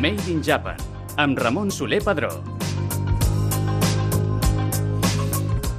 [0.00, 0.76] Made in Japan,
[1.16, 2.28] amb Ramon Soler Padró.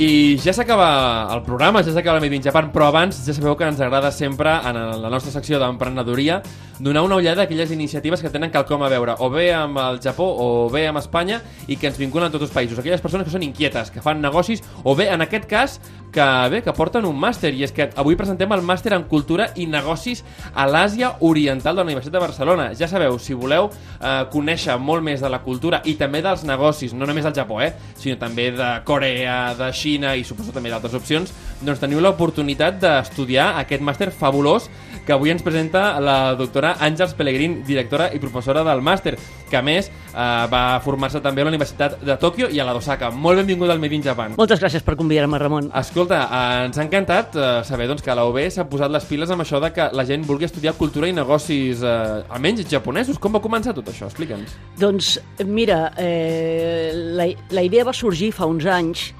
[0.00, 3.54] I ja s'acaba el programa, ja s'acaba el Made in Japan, però abans ja sabeu
[3.54, 6.40] que ens agrada sempre en la nostra secció d'emprenedoria
[6.80, 10.00] donar una ullada a aquelles iniciatives que tenen quelcom a veure o bé amb el
[10.00, 12.80] Japó o bé amb Espanya i que ens vinculen a tots els països.
[12.80, 15.78] Aquelles persones que són inquietes, que fan negocis o bé, en aquest cas,
[16.12, 19.50] que bé, que porten un màster i és que avui presentem el màster en cultura
[19.56, 22.68] i negocis a l'Àsia Oriental de la Universitat de Barcelona.
[22.78, 26.94] Ja sabeu, si voleu eh, conèixer molt més de la cultura i també dels negocis,
[26.94, 30.96] no només del Japó, eh, sinó també de Corea, de Xina i suposo també d'altres
[30.98, 34.68] opcions, doncs teniu l'oportunitat d'estudiar aquest màster fabulós
[35.06, 39.16] que avui ens presenta la doctora Àngels Pellegrín, directora i professora del màster,
[39.50, 42.74] que a més eh, va formar-se també a la Universitat de Tòquio i a la
[42.76, 43.10] d'Osaka.
[43.10, 44.36] Molt benvingut al Made in Japan.
[44.38, 45.70] Moltes gràcies per convidar-me, Ramon.
[45.74, 49.30] Escolta, eh, ens ha encantat eh, saber doncs, que la UB s'ha posat les piles
[49.30, 53.20] amb això de que la gent vulgui estudiar cultura i negocis, eh, almenys japonesos.
[53.20, 54.08] Com va començar tot això?
[54.08, 54.56] Explica'ns.
[54.80, 59.10] Doncs mira, eh, la, la idea va sorgir fa uns anys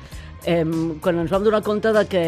[0.44, 0.64] eh,
[1.00, 2.24] quan ens vam donar compte de que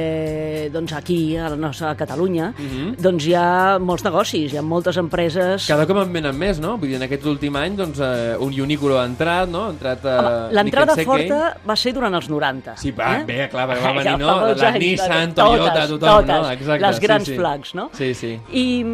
[0.72, 2.96] doncs aquí, a la nostra Catalunya, uh -huh.
[2.98, 5.66] doncs hi ha molts negocis, hi ha moltes empreses...
[5.66, 6.76] Cada cop en venen més, no?
[6.76, 9.66] Vull dir, en aquest últim any, doncs, eh, un Unicuro ha entrat, no?
[9.66, 10.04] Ha entrat...
[10.04, 12.76] Eh, L'entrada forta va ser durant els 90.
[12.76, 13.24] Sí, va, eh?
[13.24, 14.54] bé, clar, va venir, no?
[14.54, 16.50] La Nissan, Toyota, tothom, totes, no?
[16.50, 17.38] Exacte, les grans sí, sí.
[17.38, 17.90] flags, no?
[17.92, 18.38] Sí, sí.
[18.52, 18.84] I,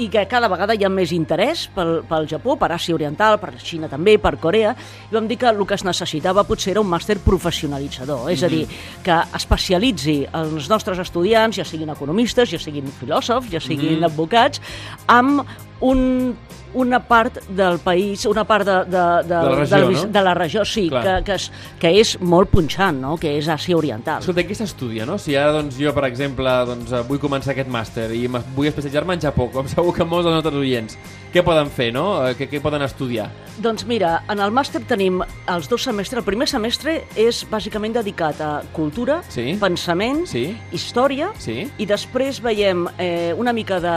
[0.00, 3.52] i que cada vegada hi ha més interès pel, pel Japó, per Àsia Oriental, per
[3.60, 4.72] Xina també, per Corea,
[5.10, 8.48] i vam dir que el que es necessitava potser era un màster professionalitzador, és a
[8.48, 8.62] dir,
[9.04, 14.08] que especialitzi els nostres estudiants, ja siguin economistes, ja siguin filòsofs, ja siguin Mhm.
[14.08, 14.60] advocats,
[15.06, 15.44] amb
[15.80, 16.36] un
[16.74, 20.04] una part del país, una part de, de, de, la regió, del- no?
[20.06, 21.02] de la regió, sí, Clar.
[21.02, 23.16] que, que, és, que és molt punxant, no?
[23.18, 24.20] que és Àsia Oriental.
[24.20, 25.18] Escolta, què s'estudia, no?
[25.18, 29.14] Si ara, doncs, jo, per exemple, doncs, eh, vull començar aquest màster i vull especialitzar-me
[29.14, 30.98] en Japó, com segur que molts dels nostres oients,
[31.34, 32.06] què poden fer, no?
[32.26, 33.28] Eh, Què, què poden estudiar?
[33.60, 36.22] Doncs mira, en el màster tenim els dos semestres.
[36.22, 39.56] El primer semestre és bàsicament dedicat a cultura, Sí.
[39.60, 40.56] pensament, Sí.
[40.72, 41.70] història, Sí?
[41.78, 43.96] i després veiem eh, una mica de,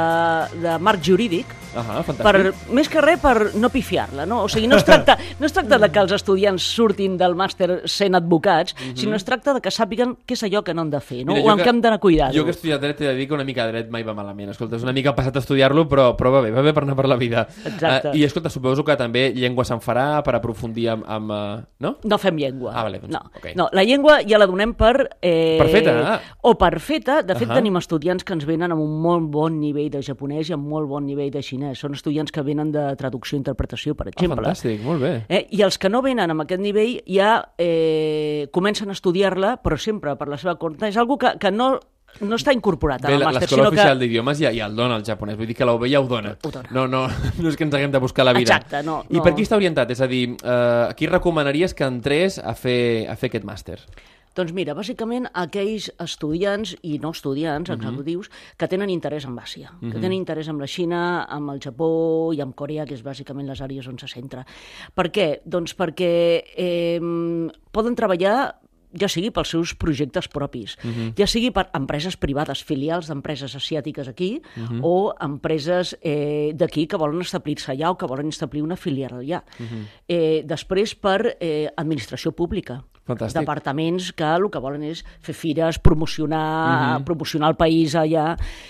[0.62, 2.24] de marc jurídic, Ahà, fantàstic.
[2.24, 4.44] per, més que res per no pifiar-la, no?
[4.46, 7.84] O sigui, no es tracta, no es tracta de que els estudiants surtin del màster
[7.90, 11.02] sent advocats, sinó es tracta de que sàpiguen què és allò que no han de
[11.02, 11.34] fer, no?
[11.34, 11.40] Mhm.
[11.40, 12.34] Mira, o amb què hem d'anar cuidant.
[12.36, 14.14] Jo que he estudiat dret he de dir que una mica de dret mai va
[14.14, 14.50] malament.
[14.54, 16.96] Escolta, és una mica passat a estudiar-lo, però, però va bé, va bé per anar
[16.96, 17.48] per la vida.
[17.66, 18.14] Exacte.
[18.14, 21.08] Eh, I escolta, suposo que també llengua se'n farà per aprofundir amb...
[21.08, 21.96] amb uh, no?
[22.04, 22.74] No fem llengua.
[22.76, 23.24] Ah, vale, doncs, no.
[23.36, 23.50] ok.
[23.56, 25.18] no, la llengua ja la donem per...
[25.22, 26.20] Eh, Per feta, ah.
[26.42, 27.22] O per feta.
[27.24, 27.58] De fet, Ahà.
[27.60, 30.88] tenim estudiants que ens venen amb un molt bon nivell de japonès i amb molt
[30.90, 31.62] bon nivell de xinès.
[31.75, 34.44] Són estudiants que venen de traducció i interpretació, per Ah, exemple.
[34.44, 35.13] fantàstic, molt bé.
[35.29, 35.47] Eh?
[35.51, 40.16] I els que no venen amb aquest nivell ja eh, comencen a estudiar-la, però sempre
[40.19, 40.88] per la seva compte.
[40.88, 41.79] És algo que, que no,
[42.22, 44.06] no està incorporat al la- màster, l'escola sinó oficial que...
[44.06, 46.35] d'idiomes ja, ja el dona el japonès, vull dir que la UB ja ho dona.
[46.44, 46.69] Ho dona.
[46.72, 47.07] No, no,
[47.40, 48.45] no és que ens haguem de buscar la vida.
[48.59, 49.24] Exacte, no, I no.
[49.24, 49.90] per qui està orientat?
[49.95, 53.80] És a dir, eh, a qui recomanaries que entrés a fer, a fer aquest màster?
[54.36, 57.78] Doncs mira, bàsicament aquells estudiants i no estudiants, Mhm.
[57.80, 62.34] executius, que tenen interès en Àsia, que tenen interès en la Xina, amb el Japó
[62.34, 64.46] i amb Corea, que és bàsicament les àrees on se centra.
[64.94, 65.42] Per què?
[65.46, 67.00] Doncs perquè eh,
[67.72, 68.60] poden treballar
[68.94, 70.78] ja sigui pels seus projectes propis,
[71.18, 74.40] ja sigui per empreses privades, filials d'empreses asiàtiques aquí,
[74.84, 79.44] o empreses eh, d'aquí que volen establir-se allà o que volen establir una filial allà.
[80.08, 82.84] eh, després per eh, administració pública.
[83.03, 83.41] Fantàstic.
[83.41, 88.30] Departaments que el que volen és fer fires, promocionar, promocionar el país allà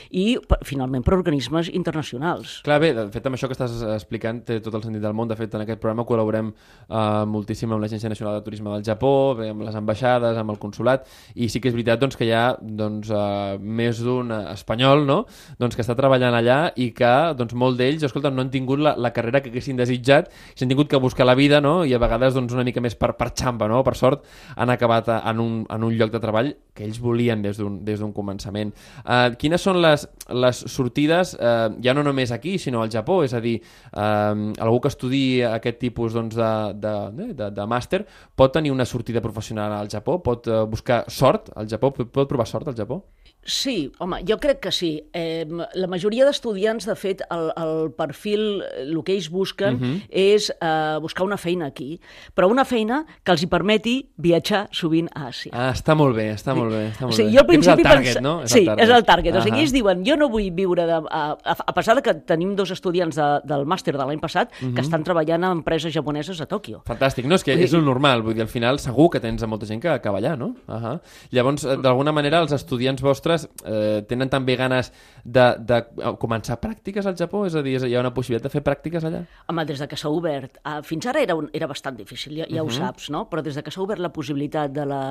[0.09, 2.55] i, finalment, per organismes internacionals.
[2.65, 5.29] Clar, bé, de fet, amb això que estàs explicant té tot el sentit del món.
[5.29, 9.13] De fet, en aquest programa col·laborem eh, moltíssim amb l'Agència Nacional de Turisme del Japó,
[9.37, 11.05] bé, amb les ambaixades, amb el consulat,
[11.35, 15.19] i sí que és veritat doncs, que hi ha doncs, eh, més d'un espanyol no?
[15.61, 18.95] doncs, que està treballant allà i que doncs, molt d'ells escolta, no han tingut la,
[18.97, 21.81] la carrera que haguessin desitjat, s'han tingut que buscar la vida no?
[21.85, 23.83] i a vegades doncs, una mica més per, per xamba, no?
[23.85, 24.22] per sort,
[24.55, 28.13] han acabat a- en un, en un lloc de treball que ells volien des d'un
[28.13, 28.71] començament.
[29.05, 33.23] Uh, quines són les, les sortides, uh, ja no només aquí, sinó al Japó?
[33.23, 33.59] És a dir,
[33.93, 38.05] uh, algú que estudi aquest tipus doncs, de, de, de, de, de màster
[38.35, 40.17] pot tenir una sortida professional al Japó?
[40.23, 41.91] Pot uh, buscar sort al Japó?
[41.93, 43.03] Pot, pot provar sort al Japó?
[43.45, 45.03] Sí, home, jo crec que sí.
[45.11, 45.43] Eh,
[45.75, 50.01] la majoria d'estudiants, de fet, el, el perfil, eh, el que ells busquen uh -huh.
[50.09, 51.99] és eh, buscar una feina aquí,
[52.33, 55.51] però una feina que els hi permeti viatjar sovint a Àsia.
[55.53, 56.83] Ah, està molt bé, està molt bé.
[56.91, 57.31] Està molt Sí, bé.
[57.33, 58.47] jo al principi és el target, pensa- no?
[58.47, 59.35] sí, és el target.
[59.35, 60.93] O sigui, ells diuen, jo no vull viure de...
[61.09, 64.51] A, a, a pesar de que tenim dos estudiants de, del màster de l'any passat
[64.61, 64.75] Mhm.
[64.75, 66.83] que estan treballant a empreses japoneses a Tòquio.
[66.85, 67.35] Fantàstic, no?
[67.35, 69.47] És que Vull és dir- el normal, vull dir, al final segur que tens a
[69.47, 70.55] molta gent que, que va allà, no?
[70.67, 70.99] Uh -huh.
[71.31, 74.91] Llavors, eh, d'alguna manera, els estudiants vostres eh, tenen també ganes
[75.23, 77.45] de, de eh, començar pràctiques al Japó?
[77.47, 79.25] És a dir, és- hi ha una possibilitat de fer pràctiques allà?
[79.47, 82.45] Home, des de que s'ha obert, uh, fins ara era, un, era bastant difícil, ja,
[82.47, 82.67] ja Mhm.
[82.67, 83.27] ho saps, no?
[83.29, 85.01] Però des de que s'ha obert la possibilitat de la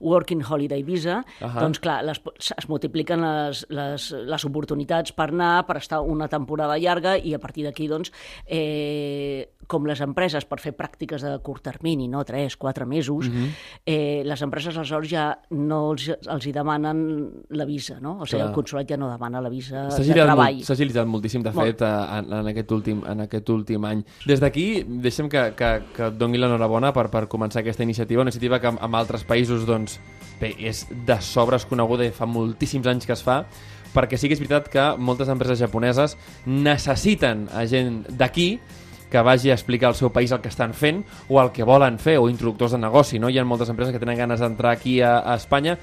[0.00, 1.60] Working Holiday Visa, Ahà.
[1.62, 2.20] doncs clar, les,
[2.56, 7.40] es multipliquen les, les, les oportunitats per anar, per estar una temporada llarga i a
[7.40, 8.12] partir d'aquí, doncs,
[8.46, 12.24] eh, com les empreses per fer pràctiques de curt termini, no?
[12.26, 13.48] 3, 4 mesos, Mhm.
[13.86, 18.18] eh, les empreses aleshores ja no els, els hi demanen la visa, no?
[18.20, 18.48] O sigui, Clar.
[18.48, 20.62] el consulat ja no demana la visa de treball.
[20.64, 21.66] s'ha agilitat moltíssim, de Molt.
[21.68, 24.04] fet, eh, en, en, aquest últim, en aquest últim any.
[24.26, 28.30] Des d'aquí, deixem que, que, que et doni l'enhorabona per, per començar aquesta iniciativa, una
[28.40, 29.98] iniciativa que en altres països, doncs,
[30.40, 33.44] bé, és de sobres coneguda i fa moltíssims anys que es fa,
[33.92, 36.16] perquè sí que és veritat que moltes empreses japoneses
[36.46, 38.58] necessiten a gent d'aquí
[39.10, 41.98] que vagi a explicar al seu país el que estan fent o el que volen
[41.98, 43.18] fer, o introductors de negoci.
[43.18, 43.28] No?
[43.28, 45.76] Hi ha moltes empreses que tenen ganes d'entrar aquí a, a Espanya,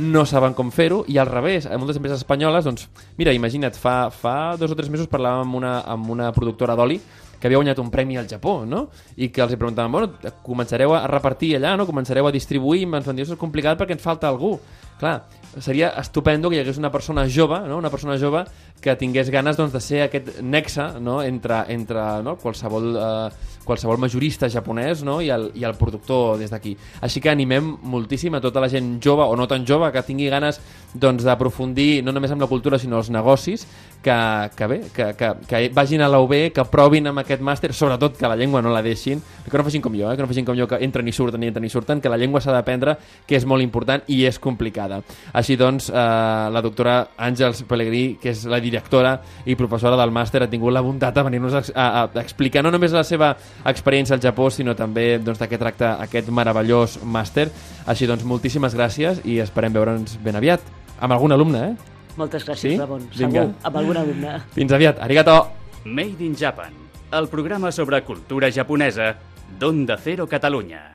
[0.00, 4.08] no saben com fer-ho, i al revés, a moltes empreses espanyoles, doncs, mira, imagina't, fa,
[4.10, 6.98] fa dos o tres mesos parlàvem amb una, amb una productora d'oli
[7.40, 8.88] que havia guanyat un premi al Japó, no?
[9.16, 11.88] I que els hi preguntàvem, bueno, començareu a repartir allà, no?
[11.88, 14.58] Començareu a distribuir, i ens van dir, "Això és complicat perquè ens falta algú.
[15.00, 15.24] Clar,
[15.58, 17.78] seria estupendo que hi hagués una persona jove, no?
[17.78, 18.44] una persona jove
[18.80, 21.20] que tingués ganes doncs, de ser aquest nexe no?
[21.22, 22.36] entre, entre no?
[22.38, 25.18] qualsevol, eh, qualsevol majorista japonès no?
[25.20, 26.76] I, el, i el productor des d'aquí.
[27.02, 30.30] Així que animem moltíssim a tota la gent jove o no tan jove que tingui
[30.30, 30.60] ganes
[30.94, 33.66] doncs, d'aprofundir no només amb la cultura sinó els negocis
[34.02, 37.72] que, que bé, que, que, que vagin a la UB, que provin amb aquest màster,
[37.76, 40.16] sobretot que la llengua no la deixin, que no facin com jo, eh?
[40.16, 42.16] que no facin com jo, que entren i surten i entren i surten, que la
[42.20, 45.02] llengua s'ha d'aprendre, que és molt important i és complicada.
[45.40, 49.14] Així doncs, eh, la doctora Àngels Pellegrí, que és la directora
[49.48, 52.72] i professora del màster, ha tingut la bondat de venir-nos a, a, a explicar no
[52.74, 53.30] només la seva
[53.64, 57.48] experiència al Japó, sinó també doncs, de què tracta aquest meravellós màster.
[57.88, 60.60] Així doncs, moltíssimes gràcies i esperem veure'ns ben aviat.
[61.00, 61.96] Amb algun alumne, eh?
[62.20, 62.76] Moltes gràcies, Sí?
[62.76, 63.06] Ramon.
[63.16, 63.46] Vinga.
[63.46, 64.36] Segur, amb algun alumne.
[64.52, 65.00] Fins aviat.
[65.00, 65.38] Arigato!
[65.86, 66.74] Made in Japan,
[67.16, 69.14] el programa sobre cultura japonesa
[69.58, 70.82] d'Onda Cero Catalunya.